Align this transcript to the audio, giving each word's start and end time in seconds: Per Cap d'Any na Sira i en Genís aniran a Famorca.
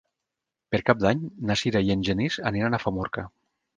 Per 0.75 0.79
Cap 0.87 1.03
d'Any 1.03 1.21
na 1.51 1.57
Sira 1.63 1.81
i 1.89 1.93
en 1.97 2.07
Genís 2.09 2.39
aniran 2.53 2.79
a 2.79 2.81
Famorca. 2.87 3.27